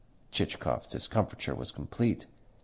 [0.31, 2.25] Chichikov's discomfiture was complete.